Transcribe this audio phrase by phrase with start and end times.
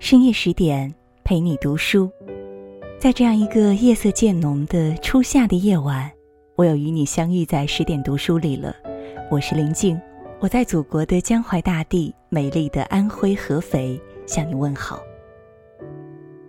[0.00, 0.94] 深夜十点，
[1.24, 2.10] 陪你读书。
[2.98, 6.10] 在这样一个夜色渐浓的初夏的夜晚，
[6.56, 8.74] 我又与你相遇在十点读书里了。
[9.30, 10.00] 我是林静，
[10.40, 15.00] 我在祖国的江淮大地、美丽的安徽合肥向你问好。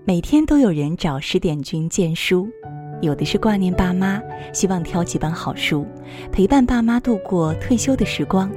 [0.06, 2.48] 每天都有人找十点君荐书，
[3.02, 4.22] 有的是挂念爸妈，
[4.54, 5.86] 希望挑几本好书，
[6.32, 8.50] 陪伴爸妈度过退休的时光。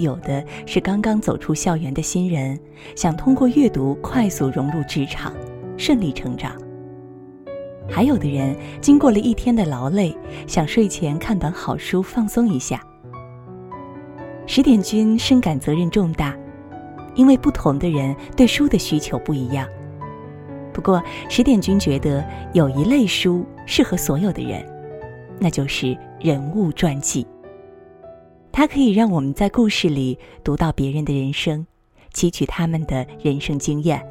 [0.00, 2.58] 有的是刚刚走出校园的新人，
[2.96, 5.32] 想通过阅读快速融入职场，
[5.76, 6.52] 顺利成长；
[7.88, 10.16] 还有的人经过了一天的劳累，
[10.46, 12.82] 想睡前看本好书放松一下。
[14.46, 16.36] 十点君深感责任重大，
[17.14, 19.68] 因为不同的人对书的需求不一样。
[20.72, 24.64] 不过，十点君觉得有一类书适合所有的人，
[25.38, 27.26] 那就是人物传记。
[28.52, 31.66] 它可以让我们在故事里读到别人的人生，
[32.12, 34.06] 汲取他们的人生经验，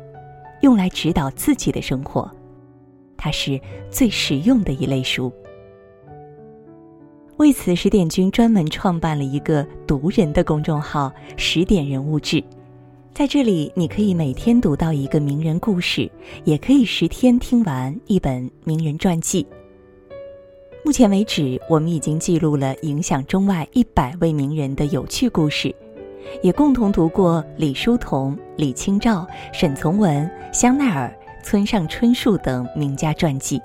[0.62, 2.30] 用来指导自己的生活。
[3.18, 3.60] 它是
[3.92, 5.32] 最实用的一类书。
[7.38, 12.44] 为此，十点君专门创办了一个读人的公众号“十点人物志”。
[13.14, 16.10] 在这里，你可以每天读到一个名人故事，
[16.46, 19.46] 也可以十天听完一本名人传记。
[20.86, 25.76] 目前为止，我们已经记录了影响中外一百位名人的有趣故事，
[26.42, 31.14] 也共同读过李叔同、李清照、沈从文、香奈儿、
[31.44, 33.62] 村上春树等名家传记。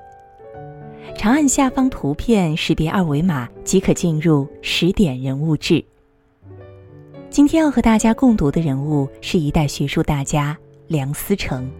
[1.16, 5.82] 长按下方图片识别二维码即可进入十点人物志。
[7.30, 10.56] 今天要和大家共读的人物是一代学术大家
[10.88, 11.70] 梁思成。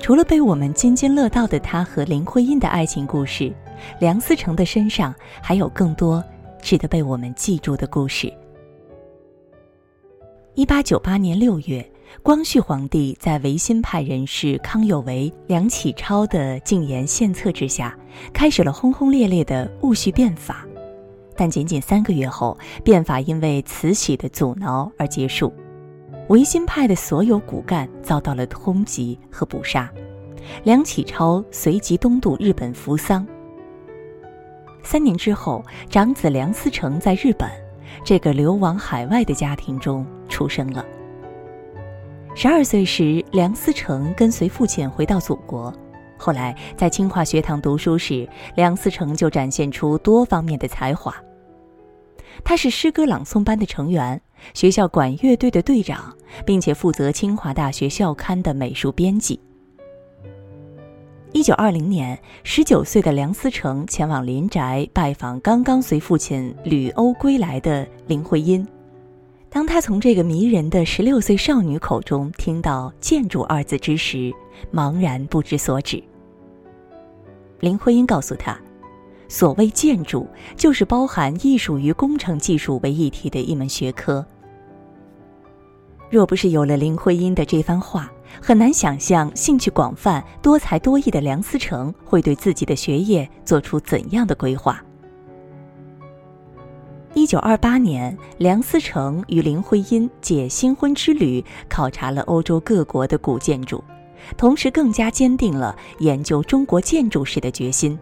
[0.00, 3.52] 除了被我们津津乐道的他和林徽因的爱情故事。
[3.98, 6.22] 梁思成的身上还有更多
[6.60, 8.32] 值得被我们记住的故事。
[10.54, 11.84] 一八九八年六月，
[12.22, 17.98] 光绪皇帝在维新派人士康有为、梁启超的进言献策之下，
[18.32, 20.64] 开始了轰轰烈烈的戊戌变法。
[21.36, 25.52] 但仅仅三个月后，变法因为慈禧的阻挠而结束，
[26.28, 29.92] 维新派的所有骨干遭到了通缉和捕杀，
[30.62, 33.26] 梁启超随即东渡日本扶桑。
[34.84, 37.50] 三年之后，长子梁思成在日本
[38.04, 40.84] 这个流亡海外的家庭中出生了。
[42.36, 45.72] 十二岁时，梁思成跟随父亲回到祖国。
[46.16, 51.14] 后来在清华学堂读书时，梁思成就展现出多方面的才华。
[52.44, 54.20] 他是诗歌朗诵班的成员，
[54.52, 56.12] 学校管乐队的队长，
[56.44, 59.40] 并且负责清华大学校刊的美术编辑。
[61.34, 68.64] 一九二零年，十九岁的梁思成前往林宅拜访刚刚随父亲旅欧归来的林徽因。
[69.50, 74.32] 当他从这个迷人的十六岁少女口中听到“建筑”二字之时，
[74.72, 76.00] 茫然不知所指。
[77.58, 78.56] 林徽因告诉他
[79.26, 84.24] ：“所谓建筑，就是包含艺术与工程技术为一体的一门学科。”
[86.08, 88.08] 若不是有了林徽因的这番话，
[88.40, 94.82] 很难想象兴趣广泛、多才多艺的梁思成会对自己的学业做出怎样的规划。
[97.14, 103.82] 一九二八年，梁思成与林徽因借新婚之旅考察了欧洲各国的古建筑，
[104.36, 107.98] 同时更加坚定了研究中国建筑史的决心。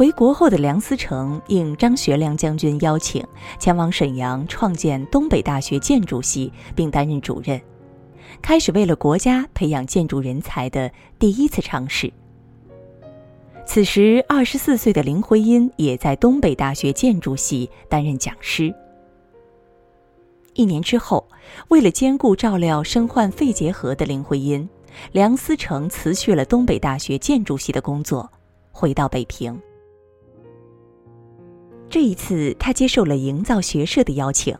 [0.00, 3.22] 回国后的梁思成应张学良将军邀请，
[3.58, 7.60] 前往沈阳创建东北大学建筑系，并担任主任，
[8.40, 12.10] 开始为了国家培养建筑人才的第一次尝试。
[13.66, 18.74] 此时，二十四岁的林徽因也在东北大学建筑系担任讲师。
[20.54, 21.28] 一年之后，
[21.68, 24.66] 为了兼顾照料身患肺结核的林徽因，
[25.12, 28.26] 梁思成辞去了东北大学建筑系的工作，
[28.72, 29.60] 回到北平。
[31.90, 34.56] 这一次，他接受了营造学社的邀请，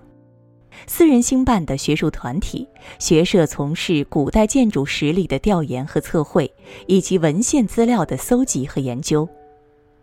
[0.88, 2.66] 私人兴办的学术团体
[2.98, 6.52] 学社从事古代建筑实例的调研和测绘，
[6.88, 9.28] 以及文献资料的搜集和研究。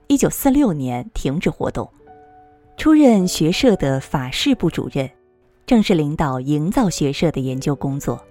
[0.07, 1.89] 一九四六年停止活动，
[2.77, 5.09] 出任学社的法事部主任，
[5.65, 8.23] 正式领导营造学社的研究工作。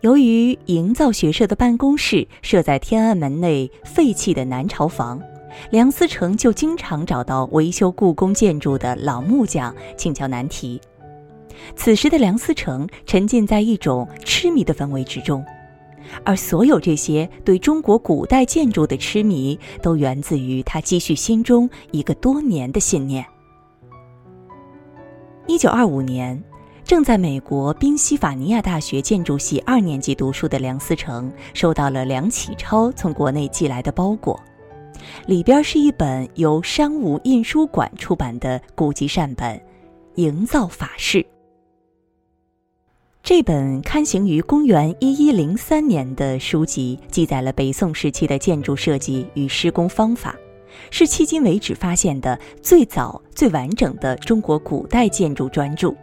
[0.00, 5.22] 由于营造学社的办公室设在天安门内废弃的南朝房。
[5.70, 10.80] 梁思成就经常找到维修故宫建筑的老木匠请教难题。
[11.76, 15.44] 此时的梁思成沉浸在一种痴迷的氛围之中，
[16.24, 23.24] 而所有这些对中国古代建筑的痴迷，都源自于他积蓄心中一个多年的信念。
[25.46, 26.42] 一九二五年，
[26.84, 34.38] 正在美国宾夕法尼亚大学建筑系二年级读书的梁思成，收到了梁启超从国内寄来的包裹，
[35.26, 39.56] 里边是一本由商务印书馆出版的古籍善本
[40.16, 41.18] 《营造法式》。
[43.22, 50.34] 这本刊行于公元一一零三年的书籍，记载了北宋时期的建筑设计与施工方法，
[50.90, 55.94] 是迄今为止发现的最早、最完整的中国古代建筑专著。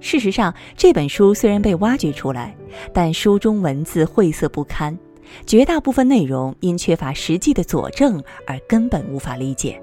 [0.00, 2.56] 事实上，这本书虽然被挖掘出来，
[2.94, 4.98] 但书中文字晦涩不堪，
[5.46, 9.80] 绝大部分内容因缺乏实际的佐证而根本无法理解。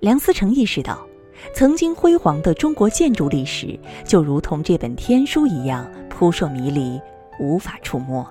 [0.00, 1.06] 梁思成意识到。
[1.54, 7.00] 曾经辉煌的中国建筑历史，就如同这本天书一样扑朔迷离，
[7.38, 8.26] 无法触摸。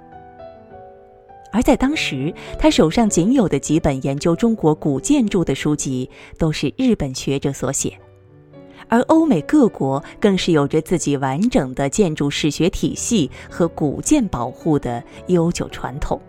[1.54, 7.98] 而在当时，他手上仅有的几本研究中国古建筑的书籍，都是日本学者所写，
[8.89, 16.19] 而欧美各国更是有着自己完整的建筑史学体系和古建保护的悠久传统。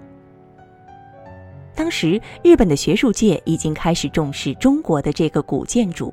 [1.75, 6.13] 当时，日本的学术界已经开始重视中国的这个古建筑。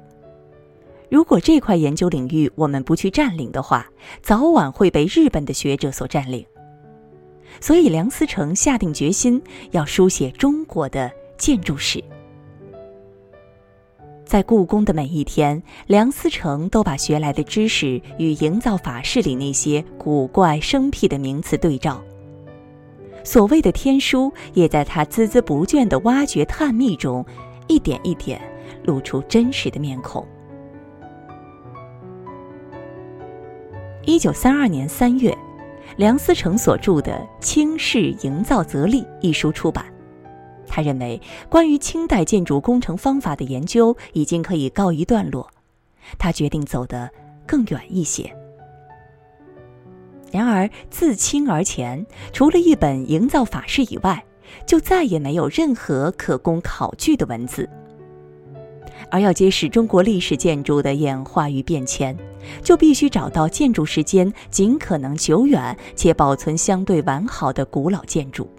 [1.10, 3.88] 如果这块研究领域我们不去占领的话，
[4.22, 6.46] 早晚会被日本的学者所占领。
[7.62, 12.04] 所以梁思成下定决心要书写中国的建筑史。
[14.26, 22.02] 在故宫的每一天，梁思成都把学来的知识与营造法式里那些古怪生僻的名词对照。
[23.24, 27.24] 所谓的天书，也在他孜孜不倦的挖掘探秘中，
[27.68, 28.42] 一点一点
[28.84, 30.26] 露出真实的面孔。
[34.06, 35.36] 一九三二年三月，
[35.98, 37.14] 梁思成所著的
[37.44, 39.86] 《清室营造则例》一书出版。
[40.68, 45.50] 他认为，关于清代建筑工程方法的研究已经可以告一段落，
[46.18, 47.10] 他决定走得
[47.46, 48.36] 更远一些。
[50.32, 54.26] 然而，自清而前，除了一本《营造法式》以外，
[54.66, 57.70] 就再也没有任何可供考据的文字。
[59.12, 62.18] 而要揭示中国历史建筑的演化与变迁，
[62.62, 68.50] 就必须找到建筑时间尽可能久远且保存相对完好的古老建筑。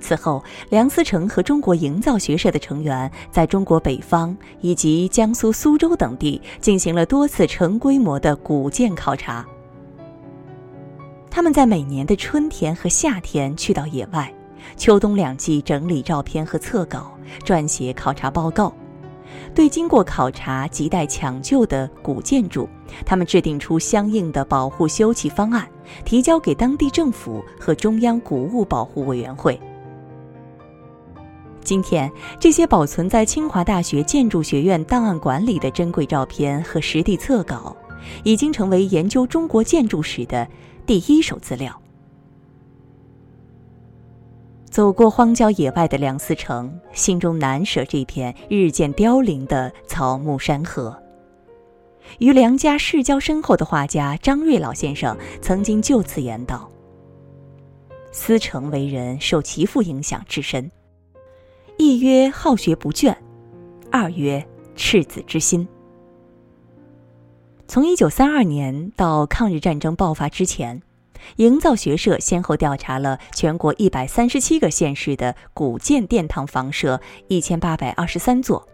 [0.00, 9.44] 此后，梁思成和中国营造学社的成员在中国北方以及江苏苏州等地进行了多次成规模的古建考察。
[11.30, 14.32] 他们在每年的春天和夏天去到野外。
[14.76, 18.72] 秋冬两季整理照片和册稿，撰写考察报告。
[19.54, 22.68] 对经过考察亟待抢救的古建筑，
[23.06, 25.66] 他们制定出相应的保护修葺方案，
[26.04, 29.58] 提交给当地政府和中央古物保护委员会。
[31.68, 32.10] 今天，
[32.40, 37.76] 这些保存在清华大学建筑学院档案馆里的珍贵照片和实地册稿，
[38.24, 40.48] 已经成为研究中国建筑史的
[40.86, 41.78] 第一手资料。
[44.70, 50.96] 走过荒郊野外的梁思成，心中难舍这片日渐凋零的草木山河。
[52.18, 56.66] 与梁家世交深厚的画家张瑞老先生曾经就此言道
[58.10, 60.70] ：“思成为人受其父影响至深，
[61.80, 63.16] 一曰好学不倦，
[63.92, 64.44] 二曰
[64.74, 65.66] 赤子之心。”
[67.68, 70.82] 从一九三二年到抗日战争爆发之前。
[71.36, 78.66] 营造学社先后调查了全国一百三十七个县市的古建殿堂房舍一千八百二十三座，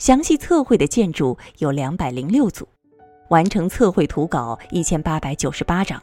[0.00, 2.68] 详细测绘的建筑有两百零六组，
[3.30, 6.02] 完成测绘图稿一千八百九十八张。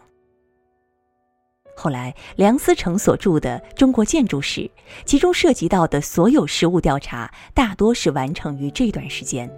[1.75, 4.62] 后来，梁思成所著的《中国建筑史》，
[5.06, 9.50] 其中涉及到的所有实物调查，大多是完成于这段时间。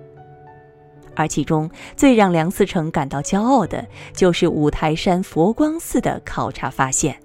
[1.16, 7.18] 而其中最让梁思成感到骄傲的，就是五台山佛光寺的考察发现。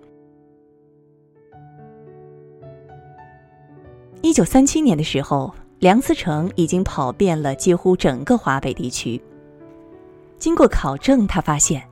[4.23, 9.21] 一九三七年的时候，梁思成已经跑遍了几乎整个华北地区。
[10.39, 11.83] 经过考证，他发现，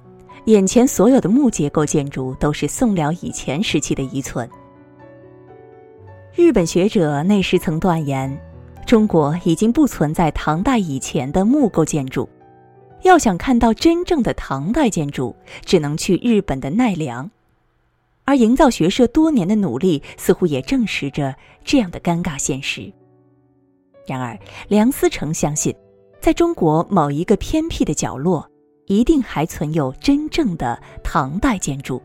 [0.49, 4.49] 眼前所有的木结构建筑都是宋辽以前时期的遗存。
[6.35, 8.35] 日本学者那时曾断言。
[8.87, 12.27] 中国已经不存在唐代以前的木构建筑，
[13.03, 15.37] 要想看到真正的唐代建筑，
[15.67, 17.31] 只能去日本的奈良。
[18.25, 22.91] 而营造学社多年的努力，似乎也证实着这样的尴尬现实。
[24.07, 24.39] 然而，
[24.69, 25.75] 梁思成相信，
[26.19, 28.49] 在中国某一个偏僻的角落，
[28.89, 32.03] 一定还存有真正的唐代建筑。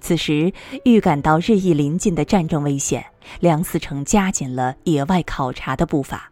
[0.00, 0.52] 此时，
[0.84, 3.02] 预感到日益临近的战争危险，
[3.40, 6.30] 梁思成加紧了野外考察的步伐。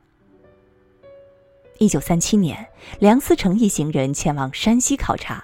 [1.79, 2.67] 一九三七年，
[2.99, 5.43] 梁思成一行人前往山西考察。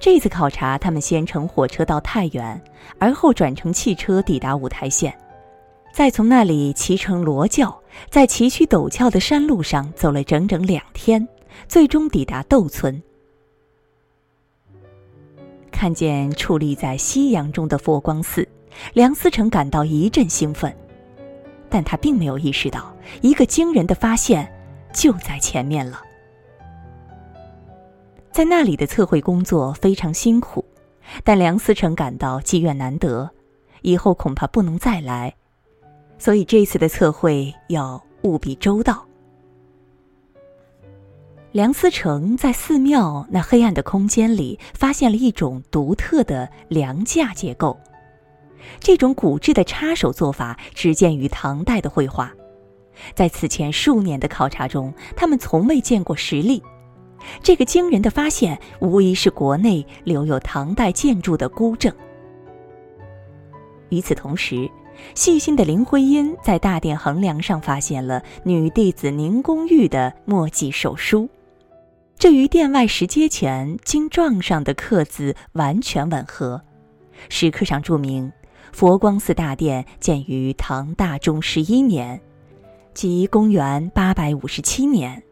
[0.00, 2.60] 这次考察，他们先乘火车到太原，
[2.98, 5.16] 而后转乘汽车抵达五台县，
[5.92, 7.80] 再从那里骑乘骡轿，
[8.10, 11.26] 在崎岖陡峭的山路上走了整整两天，
[11.66, 13.02] 最终抵达窦村。
[15.70, 18.46] 看见矗立在夕阳中的佛光寺，
[18.94, 20.76] 梁思成感到一阵兴奋，
[21.68, 24.52] 但他并没有意识到，一个惊人的发现
[24.92, 26.02] 就在前面了。
[28.32, 30.64] 在那里的测绘工作非常辛苦，
[31.24, 33.30] 但梁思成感到机缘难得，
[33.82, 35.34] 以后恐怕不能再来，
[36.18, 39.07] 所以这次的测绘要务必周到。
[41.52, 47.78] 梁思成在寺庙那黑暗的空间里发现了一种独特的梁架结构，
[48.80, 52.30] 这种古质的插手做法只见于唐代的绘画，
[53.14, 56.62] 在此前数年的考察中，他们从未见过实例。
[57.42, 61.90] 这个惊人的发现，无疑是国内留有唐代建筑的孤证。
[63.88, 64.70] 与此同时，
[65.14, 71.28] 细心的林徽因在大殿横梁上发现了女弟子宁宫玉的墨迹手书，
[72.18, 76.60] 这与殿外石阶前经幢上的刻字完全吻合。
[77.28, 78.32] 石刻上注明
[78.74, 82.20] ：“佛光寺大殿建于唐大中十一年，
[82.92, 85.22] 即公元八百五十七年。”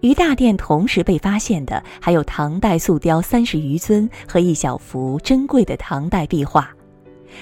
[0.00, 6.70] 与大殿同时被发现的，还有唐代素雕三十余尊和一小幅珍贵的唐代壁画。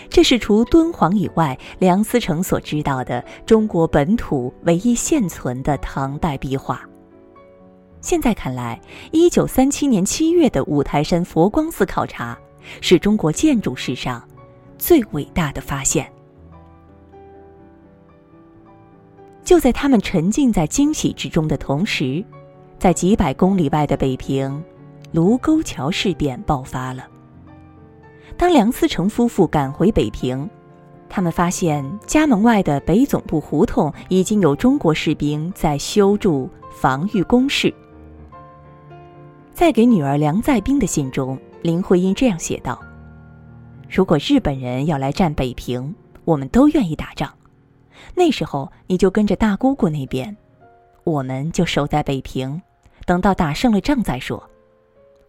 [0.09, 6.88] 这是除敦煌以外，梁思成所知道的中国本土唯一现存的唐代壁画。
[8.06, 12.38] 现在看来，一九三七年七月的五台山佛光寺考察，
[12.80, 14.22] 是中国建筑史上
[14.78, 16.08] 最伟大的发现。
[19.42, 22.25] 就在他们沉浸在惊喜之中的同时，
[22.78, 24.62] 在几百公里外的北平，
[25.10, 27.08] 卢沟桥事变爆发了。
[28.36, 30.48] 当梁思成夫妇赶回北平，
[31.08, 37.75] 他们发现家门外的北总部胡同已经有中国士兵在修筑防御工事。
[39.56, 42.78] 在给女儿梁再冰的信中，林徽因这样写道
[43.88, 45.94] ：“如果日本人要来占北平，
[46.26, 47.32] 我们都愿意打仗。
[48.14, 50.36] 那时候你就跟着大姑姑那边，
[51.04, 52.60] 我们就守在北平。”
[53.06, 54.46] 等到打胜了仗再说。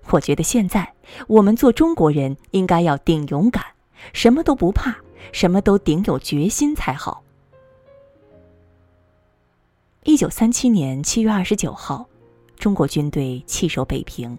[0.10, 0.91] 我觉得现在
[1.27, 3.63] 我们做中国人应该要顶勇敢，
[4.12, 4.93] 什么都不怕，
[5.31, 7.24] 什么都顶有决心才好。
[10.03, 12.05] 一九三七年七月二十九号，
[12.58, 14.38] 中国军队弃守北平，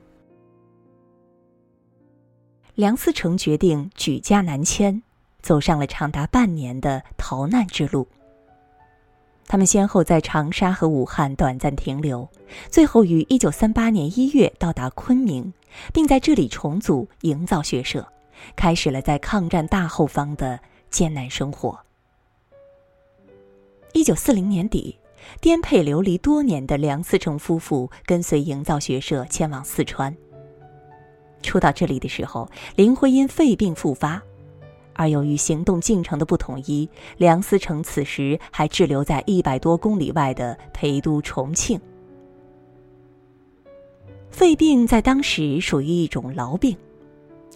[2.75, 5.01] 梁思成决定举家南迁，
[5.41, 8.07] 走上了长达半年的逃难之路。
[9.47, 12.29] 他们先后在长沙和武汉短暂停留，
[12.69, 15.51] 最后于一九三八年一月到达昆明，
[15.95, 18.07] 并在这里重组营造学社，
[18.57, 20.59] 开始了在抗战大后方的
[20.91, 21.79] 艰难生活。
[23.95, 24.99] 一九四零年底，
[25.41, 30.17] 颠沛流离多年的梁思成夫妇跟随营造学社前往四川。
[31.43, 34.23] 初到这里的时候，林徽因肺病复发。
[34.95, 41.81] 而由于行动进程的不统一，梁思成此时还滞留在一百多公里外的陪都重庆。
[44.31, 46.77] 肺病在当时属于一种痨病，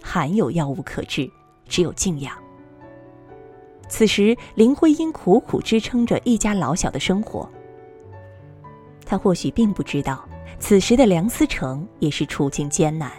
[0.00, 1.30] 罕有药物可治，
[1.68, 2.41] 只有静养。
[3.92, 7.46] 此时，林徽因苦苦支撑着一家老小的生活。
[9.04, 10.26] 她或许并不知道，
[10.58, 13.12] 此时的梁思成也是处境艰难。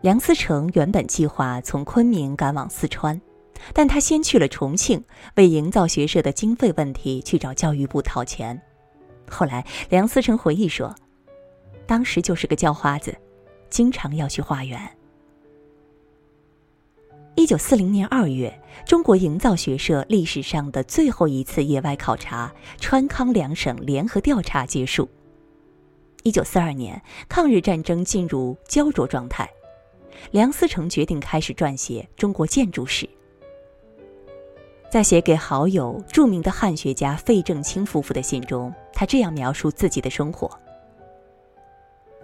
[0.00, 3.20] 梁思成原本计划从昆明赶往四川，
[3.74, 8.58] 但他先去了重庆，为营造学社的经费问题去找教育部讨钱。
[9.28, 10.94] 后来，梁思成回忆说
[11.86, 13.14] ：“当时就是个叫花子，
[13.68, 14.80] 经常要去化缘。”
[17.36, 18.52] 一九四零年二月，
[18.84, 25.08] 中国营造学社历史上的最后一次野外考察——川康两省联合调查结束。
[26.22, 29.48] 一九四二年，抗日战争进入焦灼状态。
[30.32, 33.08] 梁思成决定开始撰写中国建筑史。
[34.90, 40.50] 在写给好友、著名的汉学家费正清夫妇的信中，他这样描述自己的生活：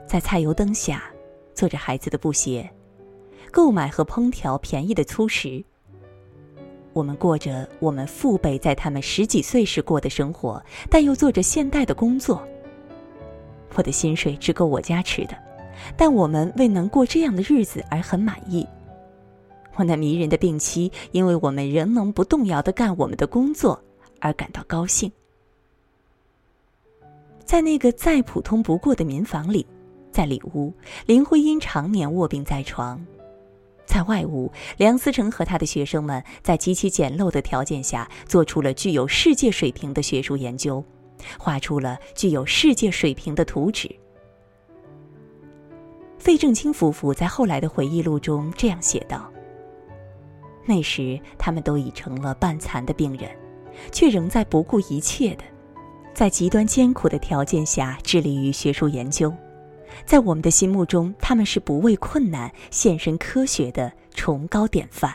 [0.06, 1.04] 在菜油灯下，
[1.54, 2.68] 做着孩子的布鞋，
[3.50, 5.64] 购买和烹调便宜的粗食。
[6.92, 12.46] 我们过着我们父辈在他们十几岁时过的生活，但又做着现代的工作。
[13.74, 15.36] 我的薪水只够我家吃的。
[15.94, 18.66] 但我们为能过这样的日子而很满意。
[19.74, 23.78] 我那迷人的病妻，因为我们仍能不动摇地干我们的工作
[24.18, 25.12] 而感到高兴。
[27.44, 29.66] 在那个再普通不过的民房里，
[30.10, 30.72] 在里屋，
[31.04, 32.98] 林徽因常年卧病在床；
[33.86, 40.84] 在外屋，梁思成和他的学生们在极其简陋的条件下，做出了具有世界水平的学术研究，
[41.38, 43.88] 画出了具有世界水平的图纸。
[46.18, 49.30] 费正清夫妇在后来的回忆录中这样写道
[50.66, 53.30] ：“那时，他们都已成了半残的病人，
[53.92, 55.44] 却仍在不顾一切的。”
[56.12, 59.32] 在极端艰苦的条件下致力于学术研究，
[60.04, 65.14] 在我们的心目中，他们是不畏困难、献身科学的崇高典范。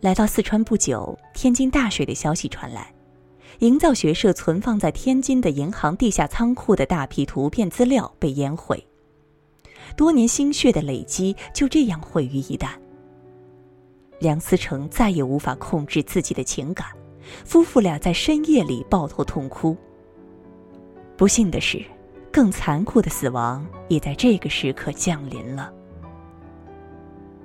[0.00, 2.92] 来到四川不久，天津大水的消息传来，
[3.60, 8.86] 营造学社存放在天津的银行地下仓库的大批图片资料被淹毁，
[9.96, 12.68] 多年心血的累积就这样毁于一旦。
[14.20, 16.86] 梁思成再也无法控制自己的情感。
[17.44, 19.74] 夫妇俩在深夜里抱头痛哭。
[21.16, 21.80] 不幸的是，
[22.32, 25.72] 更残酷的死亡也在这个时刻降临了。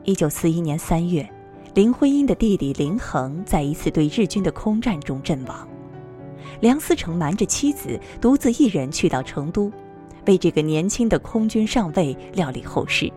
[0.04, 1.28] 一九四一年三月，
[1.76, 5.68] 林徽因的弟弟林恒在一次对日军的空战中阵亡。
[6.62, 9.72] 梁思成瞒着妻子，独自一人去到成都，
[10.26, 13.12] 为这个年轻的空军上尉料理后事。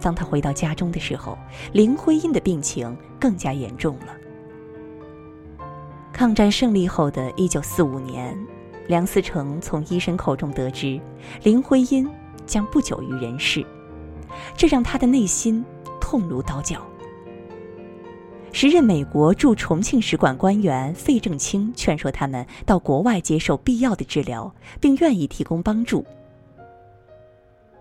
[0.00, 1.36] 当他回到家中的时候，
[1.72, 4.16] 林徽因的病情更加严重了。
[6.12, 8.36] 抗战胜利后的一九四五年，
[8.92, 11.00] 梁思成从医生口中得知
[11.44, 12.06] 林徽因
[12.44, 13.64] 将不久于人世，
[14.54, 15.64] 这让他的内心
[15.98, 16.86] 痛如刀绞。
[18.52, 26.04] 时任美国驻重庆使馆官员费正清劝说他们到国外接受必要的治疗，并愿意提供帮助。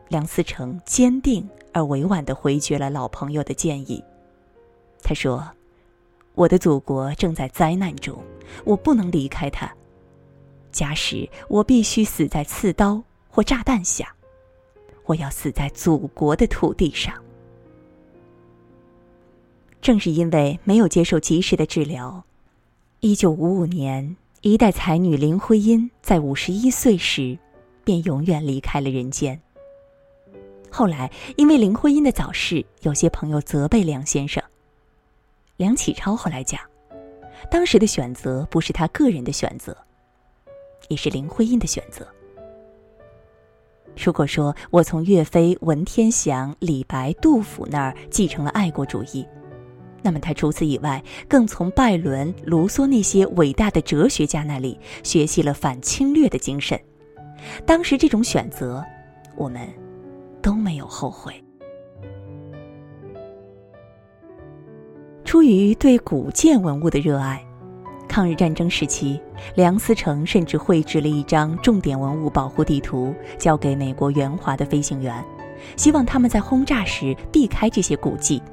[0.08, 4.02] 梁思成坚定而委婉地回绝了老朋友的建议，
[5.04, 5.46] 他说。
[6.36, 8.18] 我的祖国正在灾难中，
[8.64, 9.70] 我不能离开它。
[10.72, 14.14] 假使我必须死在刺刀或炸弹下，
[15.06, 17.14] 我要死在祖国的土地上。
[19.82, 22.24] 正是因为没有接受及时的治疗，
[23.00, 27.38] 一九五五年，一代才女林徽因在五十一岁时，
[27.84, 29.42] 便永远离开了人间。
[30.70, 34.42] 后来，因为林徽因的早逝，有些朋友责备梁先生。
[35.58, 36.62] 梁启超后来讲，
[37.50, 39.76] 当时的选择不是他个人的选择，
[40.92, 42.06] 也是林徽因的选择。
[43.96, 49.26] 如果说我从岳飞、文天祥、李白、杜甫那儿继承了爱国主义，
[50.02, 56.78] 那么他除此以外，更从拜伦、卢梭那些伟大的哲学家那里学习了反侵略的精神。
[57.66, 58.84] 当时这种选择，
[59.38, 59.66] 我们
[60.42, 61.34] 都没有后悔。
[65.24, 67.42] 出于对古建文物的热爱，
[68.12, 69.18] 抗日战争时期，
[69.56, 75.24] 梁思成甚至绘制了一张重点文物保护地图，交给美国援华的飞行员，
[75.78, 78.44] 希望他们在轰炸时避开这些古迹。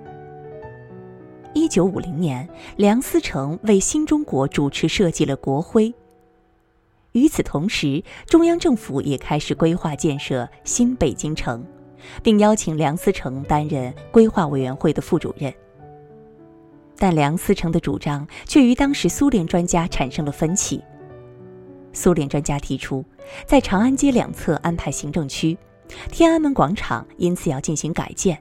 [1.55, 5.93] 一九五零年，梁思成为新中国主持设计了国徽。
[7.11, 11.67] 与此同时，中央政府也开始规划建设新北京城，
[12.23, 15.53] 并邀请梁思成担任规划委员会的副主任。
[16.99, 20.83] 但梁思成的主张却与当时苏联专家产生了分歧。
[21.93, 23.05] 苏联专家提出，
[23.47, 25.57] 在长安街两侧安排行政区，
[26.11, 28.39] 天安门广场因此要进行改建。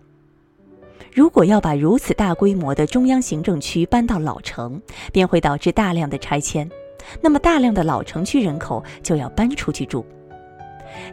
[1.14, 4.80] 如果要把如此大规模的中央行政区搬到老城，
[5.12, 6.70] 便会导致大量的拆迁，
[7.22, 10.06] 那么大量的老城区人口就要搬出去住，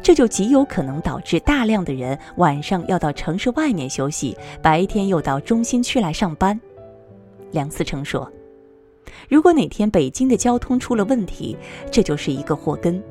[0.03, 6.61] 这就极有可能导致大量的人晚上要到城市外面休息，白天又到中心区来上班。
[7.55, 8.31] 梁思成说
[9.31, 11.57] ：“如果哪天北京的交通出了问题，
[11.91, 13.03] 这就是一个祸根。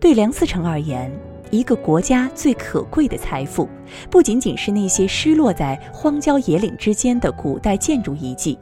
[0.00, 1.10] 对梁思成而言，
[1.52, 3.68] 一个国家最可贵的财富，
[4.10, 8.58] 不仅仅是那些失落在荒郊野岭之间的古代建筑遗迹，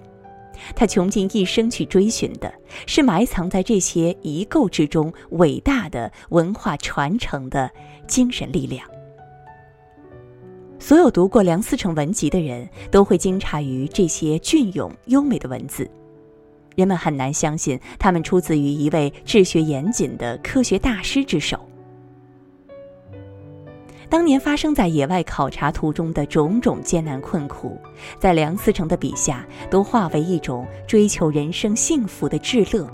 [0.76, 2.52] 他穷尽一生去追寻的，
[2.86, 7.70] 是埋藏在这些遗构之中伟大的文化传承的
[8.06, 8.86] 精神力量。”
[10.78, 15.88] 所有读过梁思成文集的人都会惊诧于这些隽永优美的文字，
[16.76, 21.58] 人们很难相信他们出自于一位治学严谨的科学大师之手。
[24.08, 27.76] 当年发生在野外考察途中的种种艰难困苦，
[28.18, 32.88] 在梁思成的笔下都化为一种追求人生幸福的至乐，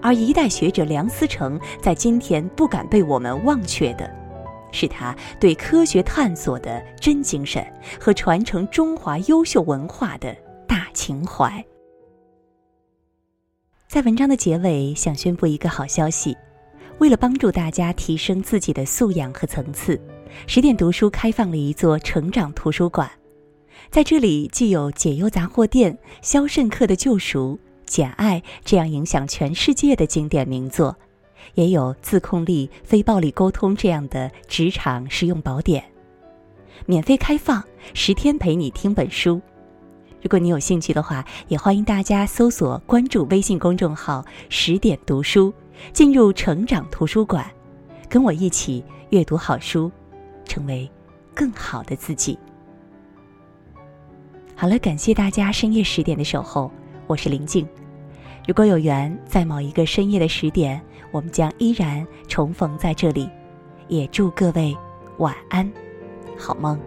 [0.00, 4.21] 而一代学者梁思成在今天不敢被我们忘却的。
[4.72, 7.64] 是他对科学探索的真精神
[8.00, 10.34] 和传承中华优秀文化的
[10.66, 11.64] 大情怀。
[13.86, 16.36] 在文章的结尾，想宣布一个好消息：
[16.98, 20.00] 为了帮助大家提升自己的素养和层次，
[20.46, 23.10] 十点读书开放了一座成长图书馆。
[23.90, 27.52] 在这里，既有《解忧杂货店》《肖申克的救赎》
[27.84, 30.96] 《简爱》这样影响全世界的经典名作，
[31.54, 35.84] 也有《自控力》《非暴力沟通》这样的职场实用宝典。
[36.86, 37.62] 免费开放，
[37.94, 39.40] 十天陪你听本书。
[40.22, 45.52] 如果你有兴趣的话，也欢迎大家搜索关注微信公众号“十点读书”，
[45.92, 47.48] 进入成长图书馆，
[48.08, 49.90] 跟我一起阅读好书，
[50.44, 50.90] 成为
[51.34, 52.38] 更好的自己。
[54.54, 56.70] 好了，感谢大家深夜十点的守候，
[57.08, 57.66] 我是林静。
[58.46, 60.80] 如果有缘，在某一个深夜的十点，
[61.12, 63.30] 我们将依然重逢在这里。
[63.88, 64.76] 也祝各位
[65.18, 65.70] 晚安，
[66.38, 66.80] 好梦。